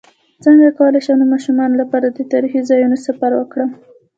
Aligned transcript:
څنګه 0.43 0.75
کولی 0.79 0.99
شم 1.05 1.15
د 1.19 1.23
ماشومانو 1.33 1.79
لپاره 1.81 2.07
د 2.09 2.19
تاریخي 2.31 2.61
ځایونو 2.69 2.97
سفر 3.05 3.31
وکړم 3.35 3.69